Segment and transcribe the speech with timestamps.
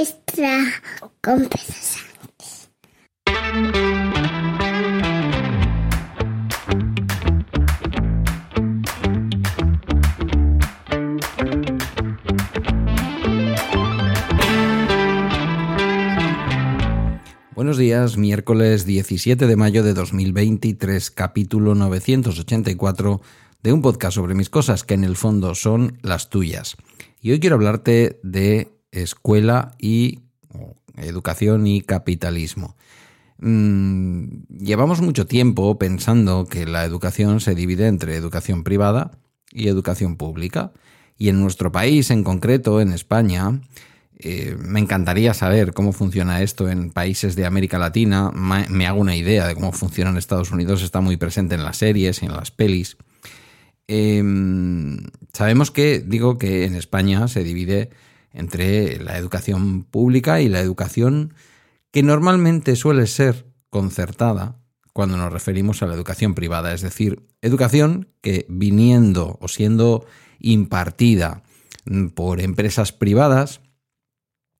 [0.00, 0.58] extra
[17.54, 23.20] Buenos días, miércoles 17 de mayo de 2023, capítulo 984
[23.62, 26.78] de un podcast sobre mis cosas que en el fondo son las tuyas.
[27.20, 30.20] Y hoy quiero hablarte de escuela y
[30.96, 32.76] educación y capitalismo.
[33.38, 39.12] Mm, llevamos mucho tiempo pensando que la educación se divide entre educación privada
[39.52, 40.72] y educación pública.
[41.16, 43.60] Y en nuestro país, en concreto, en España,
[44.18, 48.30] eh, me encantaría saber cómo funciona esto en países de América Latina.
[48.30, 51.78] Me hago una idea de cómo funciona en Estados Unidos, está muy presente en las
[51.78, 52.96] series en las pelis.
[53.86, 54.98] Em,
[55.32, 57.90] sabemos que, digo que en España se divide
[58.32, 61.34] entre la educación pública y la educación
[61.90, 64.56] que normalmente suele ser concertada
[64.92, 70.04] cuando nos referimos a la educación privada, es decir, educación que viniendo o siendo
[70.40, 71.42] impartida
[72.14, 73.60] por empresas privadas,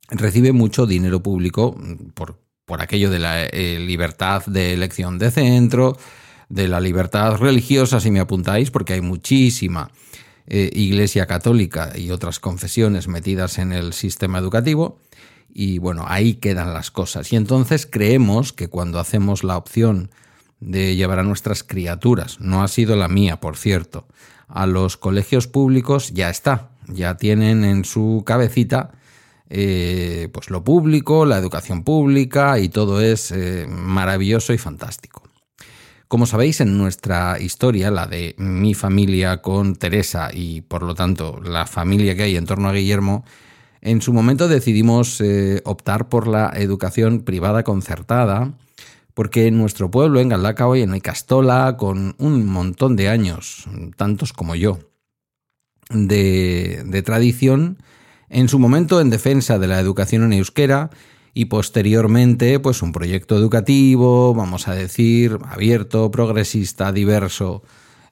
[0.09, 1.77] recibe mucho dinero público
[2.14, 5.97] por, por aquello de la eh, libertad de elección de centro,
[6.48, 9.91] de la libertad religiosa, si me apuntáis, porque hay muchísima
[10.51, 14.98] eh, iglesia católica y otras confesiones metidas en el sistema educativo.
[15.53, 17.33] Y bueno, ahí quedan las cosas.
[17.33, 20.11] Y entonces creemos que cuando hacemos la opción
[20.61, 24.06] de llevar a nuestras criaturas, no ha sido la mía, por cierto,
[24.48, 28.91] a los colegios públicos, ya está, ya tienen en su cabecita
[29.53, 35.23] eh, pues lo público, la educación pública y todo es eh, maravilloso y fantástico.
[36.11, 41.41] Como sabéis, en nuestra historia, la de mi familia con Teresa y por lo tanto
[41.41, 43.25] la familia que hay en torno a Guillermo,
[43.80, 48.55] en su momento decidimos eh, optar por la educación privada concertada,
[49.14, 53.66] porque en nuestro pueblo, en Galdacao y en Castola, con un montón de años,
[53.97, 54.81] tantos como yo,
[55.91, 57.78] de, de tradición,
[58.28, 60.91] en su momento en defensa de la educación en euskera
[61.34, 67.62] y posteriormente pues un proyecto educativo, vamos a decir, abierto, progresista, diverso,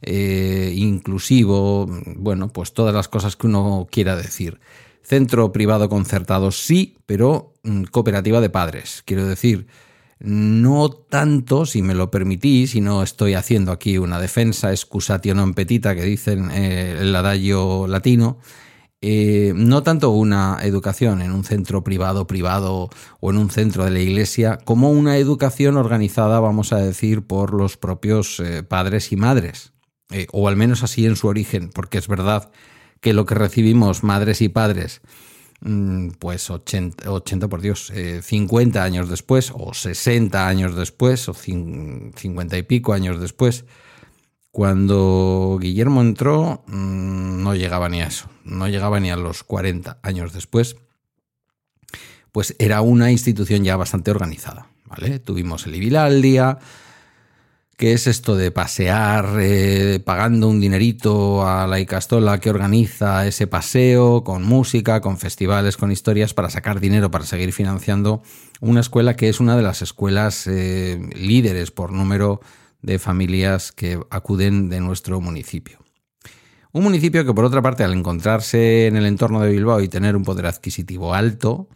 [0.02, 1.86] eh, inclusivo,
[2.16, 4.60] bueno, pues todas las cosas que uno quiera decir.
[5.02, 9.02] Centro privado concertado sí, pero mm, cooperativa de padres.
[9.06, 9.66] Quiero decir,
[10.20, 15.54] no tanto, si me lo permitís, y no estoy haciendo aquí una defensa excusatio non
[15.54, 18.42] petita que dicen eh, el adagio latino,
[19.00, 23.92] eh, no tanto una educación en un centro privado, privado o en un centro de
[23.92, 29.16] la iglesia, como una educación organizada, vamos a decir, por los propios eh, padres y
[29.16, 29.72] madres,
[30.10, 32.50] eh, o al menos así en su origen, porque es verdad
[33.00, 35.00] que lo que recibimos madres y padres,
[35.60, 37.92] mm, pues 80, 80 por Dios,
[38.22, 43.64] 50 años después, o 60 años después, o 50 y pico años después,
[44.58, 50.00] cuando Guillermo entró, mm, no llegaba ni a eso, no llegaba ni a los 40
[50.02, 50.74] años después,
[52.32, 54.66] pues era una institución ya bastante organizada.
[54.84, 55.20] ¿vale?
[55.20, 56.58] Tuvimos el Ibilaldia,
[57.76, 63.46] que es esto de pasear eh, pagando un dinerito a la Icastola que organiza ese
[63.46, 68.24] paseo con música, con festivales, con historias para sacar dinero para seguir financiando
[68.60, 72.40] una escuela que es una de las escuelas eh, líderes por número
[72.82, 75.78] de familias que acuden de nuestro municipio.
[76.72, 80.16] Un municipio que, por otra parte, al encontrarse en el entorno de Bilbao y tener
[80.16, 81.68] un poder adquisitivo alto,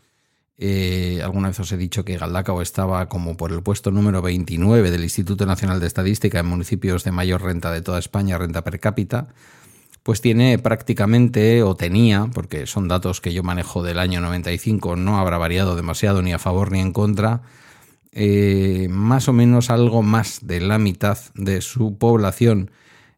[0.59, 4.91] eh, alguna vez os he dicho que Galdacao estaba como por el puesto número 29
[4.91, 8.79] del Instituto Nacional de Estadística en municipios de mayor renta de toda España, renta per
[8.79, 9.29] cápita,
[10.03, 15.19] pues tiene prácticamente, o tenía, porque son datos que yo manejo del año 95, no
[15.19, 17.43] habrá variado demasiado ni a favor ni en contra,
[18.13, 22.71] eh, más o menos algo más de la mitad de su población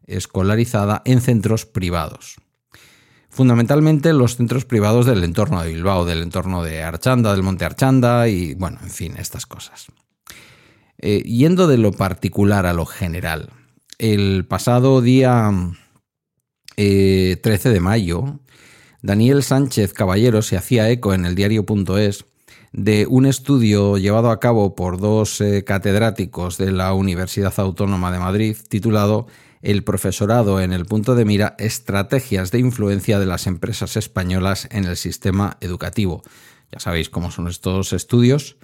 [0.07, 2.37] escolarizada en centros privados.
[3.29, 8.29] Fundamentalmente los centros privados del entorno de Bilbao, del entorno de Archanda, del Monte Archanda
[8.29, 9.87] y, bueno, en fin, estas cosas.
[10.97, 13.49] Eh, yendo de lo particular a lo general,
[13.97, 15.51] el pasado día
[16.75, 18.39] 13 eh, de mayo,
[19.01, 22.25] Daniel Sánchez Caballero se hacía eco en el diario.es
[22.75, 28.19] de un estudio llevado a cabo por dos eh, catedráticos de la Universidad Autónoma de
[28.19, 29.27] Madrid titulado
[29.61, 34.83] El profesorado en el punto de mira, estrategias de influencia de las empresas españolas en
[34.83, 36.21] el sistema educativo.
[36.69, 38.57] Ya sabéis cómo son estos estudios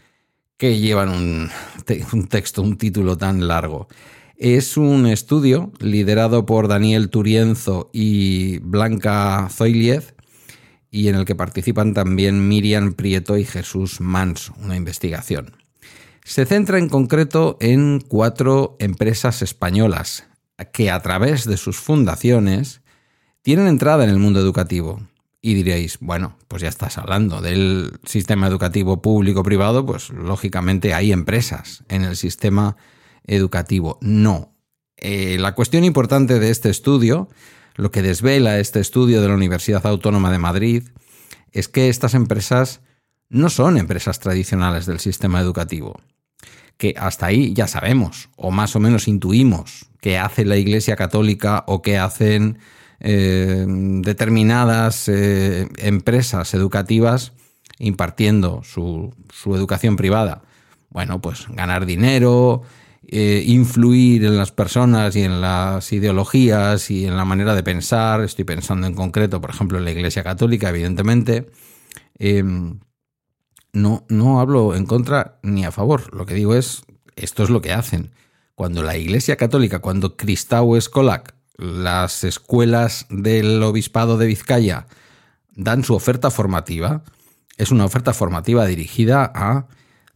[0.58, 1.50] que llevan un,
[2.12, 3.88] un texto, un título tan largo.
[4.36, 10.16] Es un estudio liderado por Daniel Turienzo y Blanca Zoiliez
[10.92, 15.56] y en el que participan también Miriam Prieto y Jesús Manso, una investigación.
[16.26, 20.28] Se centra en concreto en cuatro empresas españolas
[20.74, 22.82] que a través de sus fundaciones
[23.42, 25.02] tienen entrada en el mundo educativo.
[25.42, 31.84] Y diréis, bueno, pues ya estás hablando del sistema educativo público-privado, pues lógicamente hay empresas
[31.90, 32.78] en el sistema
[33.26, 33.98] educativo.
[34.02, 34.54] No.
[34.98, 37.28] Eh, la cuestión importante de este estudio
[37.76, 40.84] lo que desvela este estudio de la Universidad Autónoma de Madrid
[41.52, 42.82] es que estas empresas
[43.30, 46.00] no son empresas tradicionales del sistema educativo,
[46.78, 51.64] que hasta ahí ya sabemos, o más o menos intuimos, que hace la Iglesia Católica
[51.68, 52.60] o que hacen
[53.00, 57.34] eh, determinadas eh, empresas educativas
[57.80, 60.42] impartiendo su, su educación privada.
[60.90, 62.64] Bueno, pues ganar dinero,
[63.08, 68.22] eh, influir en las personas y en las ideologías y en la manera de pensar.
[68.22, 71.50] Estoy pensando en concreto, por ejemplo, en la Iglesia Católica, evidentemente.
[72.20, 72.80] Em,
[73.74, 76.16] no, no hablo en contra ni a favor.
[76.16, 76.84] Lo que digo es,
[77.16, 78.12] esto es lo que hacen.
[78.56, 84.86] Cuando la Iglesia Católica, cuando Cristau Escolac, las escuelas del Obispado de Vizcaya,
[85.56, 87.04] dan su oferta formativa,
[87.58, 89.68] es una oferta formativa dirigida a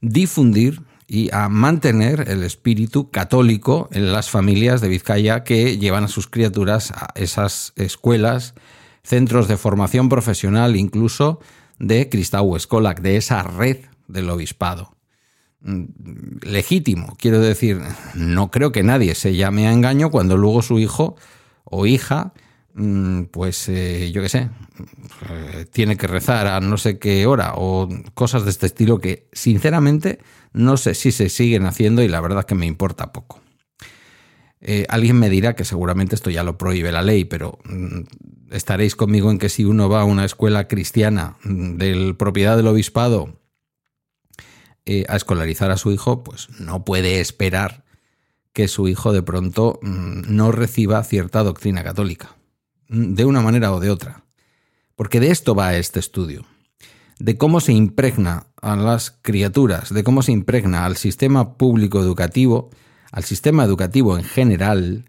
[0.01, 6.07] difundir y a mantener el espíritu católico en las familias de Vizcaya que llevan a
[6.07, 8.55] sus criaturas a esas escuelas,
[9.03, 11.39] centros de formación profesional, incluso
[11.77, 14.95] de Cristau Escolac, de esa red del obispado.
[15.61, 15.85] Mm,
[16.41, 17.81] legítimo, quiero decir,
[18.15, 21.15] no creo que nadie se llame a engaño cuando luego su hijo
[21.63, 22.33] o hija
[23.31, 24.49] pues eh, yo qué sé,
[25.29, 29.29] eh, tiene que rezar a no sé qué hora o cosas de este estilo que
[29.31, 30.19] sinceramente
[30.51, 33.41] no sé si se siguen haciendo y la verdad es que me importa poco.
[34.59, 38.01] Eh, alguien me dirá que seguramente esto ya lo prohíbe la ley, pero mm,
[38.51, 42.67] estaréis conmigo en que si uno va a una escuela cristiana mm, del propiedad del
[42.67, 43.39] obispado
[45.07, 47.85] a escolarizar a su hijo, pues no puede esperar
[48.53, 52.35] que su hijo de pronto no reciba cierta doctrina católica
[52.87, 54.23] de una manera o de otra.
[54.95, 56.45] Porque de esto va este estudio.
[57.19, 62.69] De cómo se impregna a las criaturas, de cómo se impregna al sistema público educativo,
[63.11, 65.05] al sistema educativo en general,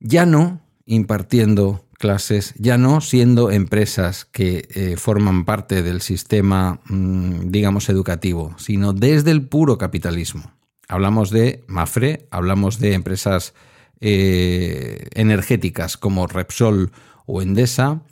[0.00, 7.50] ya no impartiendo clases, ya no siendo empresas que eh, forman parte del sistema, mm,
[7.50, 10.52] digamos, educativo, sino desde el puro capitalismo.
[10.88, 13.54] Hablamos de Mafre, hablamos de empresas
[14.00, 16.90] eh, energéticas como Repsol
[17.26, 18.02] o Endesa.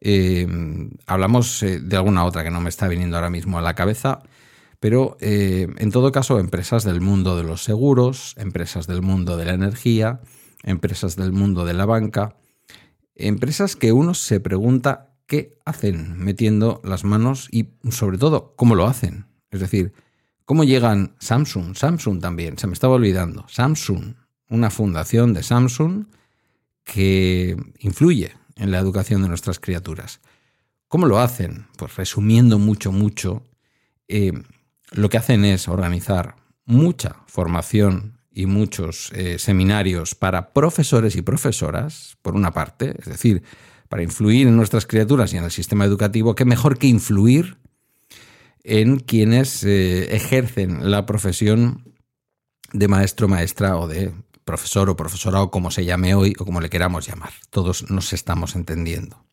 [0.00, 0.46] Eh,
[1.06, 4.22] hablamos eh, de alguna otra que no me está viniendo ahora mismo a la cabeza,
[4.80, 9.52] pero en todo caso empresas del mundo de los seguros, empresas del mundo de la
[9.54, 10.20] energía,
[10.64, 12.34] empresas del mundo de la banca,
[13.14, 18.88] empresas que uno se pregunta qué hacen metiendo las manos y sobre todo cómo lo
[18.88, 19.26] hacen.
[19.52, 19.92] Es decir,
[20.44, 24.14] cómo llegan Samsung, Samsung también, se me estaba olvidando, Samsung,
[24.52, 26.04] una fundación de Samsung
[26.84, 30.20] que influye en la educación de nuestras criaturas.
[30.88, 31.66] ¿Cómo lo hacen?
[31.78, 33.42] Pues resumiendo mucho, mucho,
[34.08, 34.32] eh,
[34.90, 42.18] lo que hacen es organizar mucha formación y muchos eh, seminarios para profesores y profesoras,
[42.20, 43.42] por una parte, es decir,
[43.88, 47.56] para influir en nuestras criaturas y en el sistema educativo, qué mejor que influir
[48.64, 51.94] en quienes eh, ejercen la profesión
[52.74, 54.12] de maestro, maestra o de
[54.44, 57.32] profesor o profesora o como se llame hoy o como le queramos llamar.
[57.50, 59.24] Todos nos estamos entendiendo.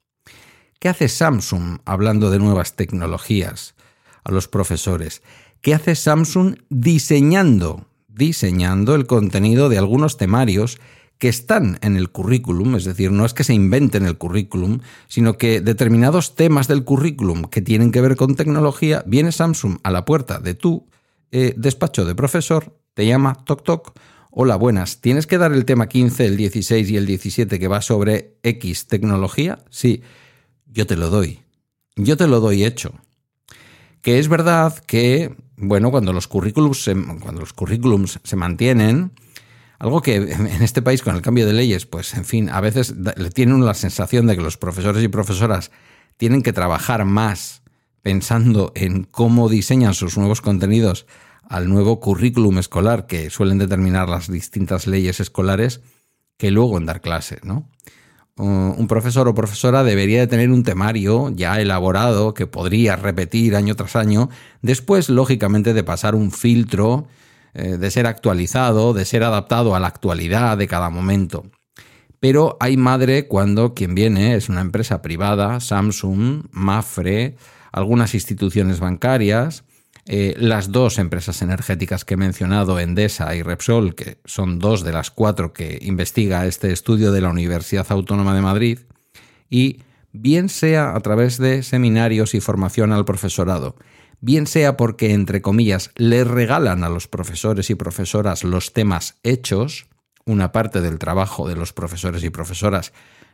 [0.79, 3.75] ¿Qué hace Samsung hablando de nuevas tecnologías
[4.23, 5.21] a los profesores?
[5.61, 10.79] ¿Qué hace Samsung diseñando, diseñando el contenido de algunos temarios
[11.19, 15.37] que están en el currículum, es decir, no es que se inventen el currículum, sino
[15.37, 20.05] que determinados temas del currículum que tienen que ver con tecnología, viene Samsung a la
[20.05, 20.87] puerta de tu
[21.31, 23.99] eh, despacho de profesor, te llama, toc toc,
[24.31, 25.01] Hola, buenas.
[25.01, 28.85] ¿Tienes que dar el tema 15, el 16 y el 17 que va sobre X
[28.85, 29.57] tecnología?
[29.71, 30.03] Sí,
[30.67, 31.39] yo te lo doy.
[31.95, 32.93] Yo te lo doy hecho.
[34.03, 37.55] Que es verdad que, bueno, cuando los currículums se, cuando los
[38.23, 39.13] se mantienen,
[39.79, 42.93] algo que en este país con el cambio de leyes, pues en fin, a veces
[42.95, 45.71] le tienen la sensación de que los profesores y profesoras
[46.17, 47.63] tienen que trabajar más
[48.03, 51.07] pensando en cómo diseñan sus nuevos contenidos
[51.49, 55.81] al nuevo currículum escolar que suelen determinar las distintas leyes escolares
[56.37, 57.67] que luego en dar clase, ¿no?
[58.37, 63.75] Un profesor o profesora debería de tener un temario ya elaborado que podría repetir año
[63.75, 64.29] tras año,
[64.61, 67.09] después, lógicamente, de pasar un filtro,
[67.53, 71.51] eh, de ser actualizado, de ser adaptado a la actualidad de cada momento.
[72.21, 77.37] pero hay madre cuando quien viene es una empresa privada, Samsung, Mafre,
[77.71, 79.63] algunas instituciones bancarias,
[80.11, 84.91] eh, las dos empresas energéticas que he mencionado, Endesa y Repsol, que son dos de
[84.91, 88.79] las cuatro que investiga este estudio de la Universidad Autónoma de Madrid,
[89.51, 93.75] y bien sea a través de seminarios y formación al profesorado,
[94.19, 99.89] bien sea porque, entre comillas, le regalan a los profesores y profesoras los temas hechos,
[100.25, 102.93] una parte del trabajo de los profesores y profesoras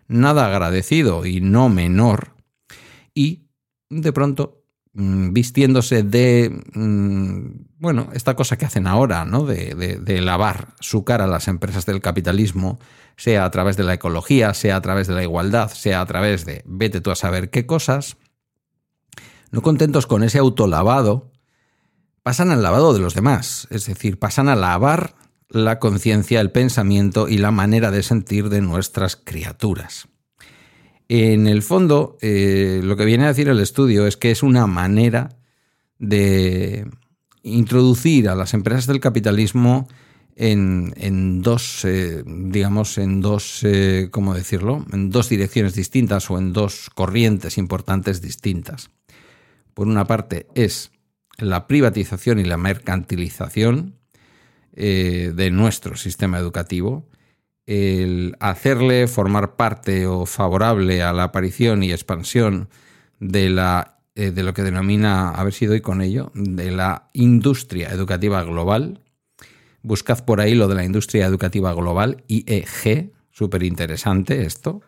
[0.10, 2.36] nada agradecido y no menor,
[3.14, 3.48] y
[3.90, 4.65] de pronto
[4.98, 9.44] Mm, vistiéndose de, mm, bueno, esta cosa que hacen ahora, ¿no?
[9.44, 12.80] De, lavar su cara a las empresas del capitalismo,
[13.18, 16.46] sea a través de la ecología, sea a través de la igualdad, sea a través
[16.46, 18.16] de vete tú a saber qué cosas,
[19.52, 21.30] no contentos con ese autolavado,
[22.24, 25.16] pasan al lavado de los demás, es decir, pasan a lavar
[25.50, 30.08] la conciencia, el pensamiento y la manera de sentir de nuestras criaturas.
[31.08, 34.66] En el fondo, eh, lo que viene a decir el estudio es que es una
[34.66, 35.38] manera
[36.00, 36.90] de
[37.44, 39.88] introducir a las empresas del capitalismo
[40.36, 44.86] en, dos, eh, digamos, en dos, eh, ¿cómo decirlo?
[44.92, 48.90] En dos direcciones distintas o en dos corrientes importantes distintas.
[49.74, 50.92] Por una parte es
[51.38, 53.96] la privatización y la mercantilización
[54.74, 57.08] de nuestro sistema educativo
[57.66, 62.70] el hacerle formar parte o favorable a la aparición y expansión
[63.20, 67.10] de la eh, de lo que denomina, a ver si doy con ello, de la
[67.12, 69.02] industria educativa global.
[69.82, 74.82] Buscad por ahí lo de la industria educativa global, IEG, súper interesante esto.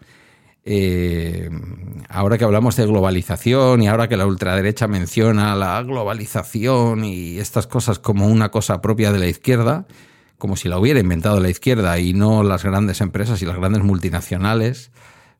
[0.63, 1.49] Eh,
[2.07, 7.67] ahora que hablamos de globalización y ahora que la ultraderecha menciona la globalización y estas
[7.67, 9.87] cosas como una cosa propia de la izquierda,
[10.37, 13.83] como si la hubiera inventado la izquierda y no las grandes empresas y las grandes
[13.83, 14.91] multinacionales,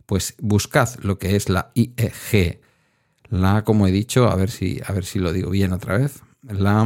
[0.06, 2.62] pues buscad lo que es la IEG.
[3.30, 6.22] La, como he dicho, a ver si, a ver si lo digo bien otra vez,
[6.42, 6.86] la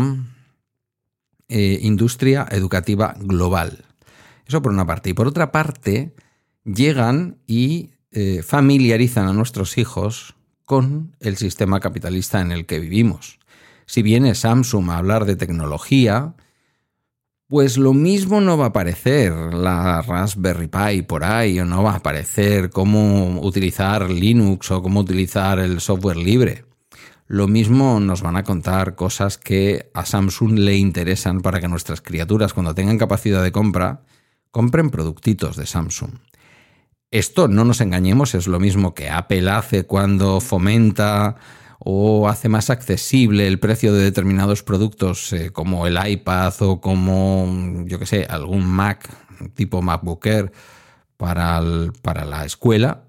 [1.48, 3.86] eh, industria educativa global.
[4.46, 5.12] Eso por una parte.
[5.12, 6.13] Y por otra parte,
[6.65, 13.39] llegan y eh, familiarizan a nuestros hijos con el sistema capitalista en el que vivimos.
[13.86, 16.34] Si viene Samsung a hablar de tecnología,
[17.51, 21.91] pues lo mismo no va a aparecer la Raspberry Pi por ahí, o no va
[21.91, 26.63] a aparecer cómo utilizar Linux o cómo utilizar el software libre.
[27.27, 32.00] Lo mismo nos van a contar cosas que a Samsung le interesan para que nuestras
[32.00, 34.03] criaturas, cuando tengan capacidad de compra,
[34.50, 36.12] compren productitos de Samsung.
[37.12, 41.36] Esto, no nos engañemos, es lo mismo que Apple hace cuando fomenta
[41.83, 47.83] o hace más accesible el precio de determinados productos eh, como el iPad o como,
[47.85, 49.09] yo que sé, algún Mac
[49.55, 50.51] tipo MacBook Air
[51.17, 51.61] para,
[52.03, 53.03] para la escuela,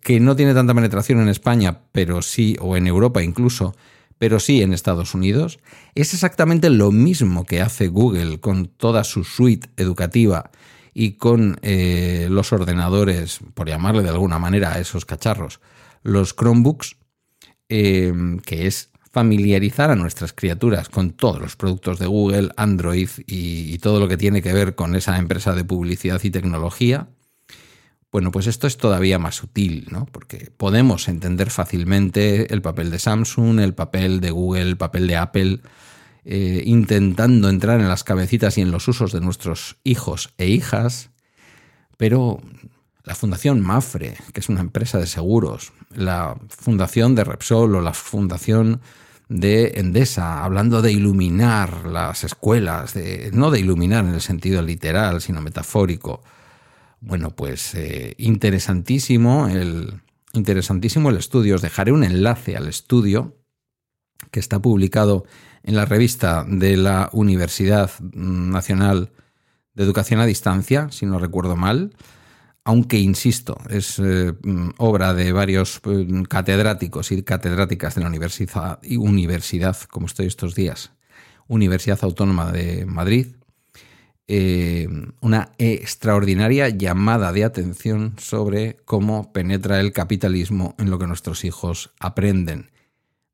[0.00, 3.74] que no tiene tanta penetración en España, pero sí, o en Europa incluso,
[4.18, 5.58] pero sí en Estados Unidos,
[5.94, 10.50] es exactamente lo mismo que hace Google con toda su suite educativa
[10.94, 15.60] y con eh, los ordenadores, por llamarle de alguna manera a esos cacharros,
[16.02, 16.96] los Chromebooks,
[17.70, 23.76] Em, que es familiarizar a nuestras criaturas con todos los productos de Google, Android y,
[23.78, 27.08] todo lo que tiene que ver con esa empresa de publicidad y tecnología,
[28.10, 30.06] bueno, pues esto es todavía más sutil, ¿no?
[30.06, 35.16] Porque podemos entender fácilmente el papel de Samsung, el papel de Google, el papel de
[35.16, 35.60] Apple,
[36.24, 41.10] eh, intentando entrar en las cabecitas y en los usos de nuestros hijos e hijas,
[41.98, 42.40] pero
[43.08, 47.94] la Fundación Mafre, que es una empresa de seguros, la Fundación de Repsol o la
[47.94, 48.82] Fundación
[49.30, 52.94] de Endesa, hablando de iluminar las escuelas,
[53.32, 56.22] no de iluminar en el sentido literal, sino metafórico.
[57.00, 60.02] Bueno, pues eh, interesantísimo, el,
[60.34, 61.54] interesantísimo el estudio.
[61.54, 63.38] Os dejaré un enlace al estudio
[64.30, 65.24] que está publicado
[65.62, 69.12] en la revista de la Universidad Nacional
[69.72, 71.94] de Educación a Distancia, si no recuerdo mal
[72.68, 79.78] aunque insisto, es eh, mm, obra de varios mm, catedráticos y catedráticas de la universidad,
[79.90, 80.92] como estoy estos días,
[81.46, 83.28] Universidad Autónoma de Madrid,
[84.26, 84.86] eh,
[85.22, 91.92] una extraordinaria llamada de atención sobre cómo penetra el capitalismo en lo que nuestros hijos
[91.98, 92.70] aprenden.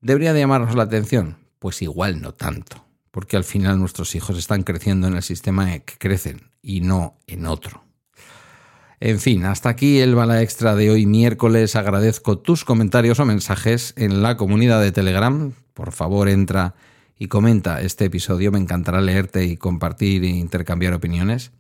[0.01, 1.39] ¿Debería de llamarnos la atención?
[1.59, 5.81] Pues igual no tanto, porque al final nuestros hijos están creciendo en el sistema en
[5.81, 7.85] que crecen y no en otro.
[9.01, 11.77] En fin, hasta aquí el bala extra de hoy miércoles.
[11.77, 15.53] Agradezco tus comentarios o mensajes en la comunidad de Telegram.
[15.75, 16.75] Por favor, entra
[17.19, 18.53] y comenta este episodio.
[18.53, 21.53] Me encantará leerte y compartir e intercambiar opiniones.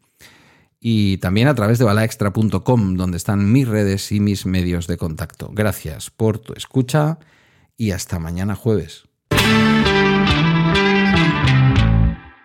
[0.86, 5.50] y también a través de balaextra.com, donde están mis redes y mis medios de contacto.
[5.50, 7.18] Gracias por tu escucha
[7.78, 9.04] y hasta mañana jueves.